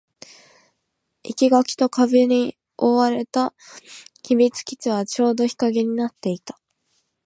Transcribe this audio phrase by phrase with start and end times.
[1.21, 3.53] 生垣と壁に囲われた
[4.23, 6.59] 秘密基地はちょうど日陰になっていた